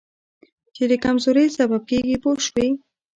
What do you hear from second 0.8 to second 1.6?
د کمزورۍ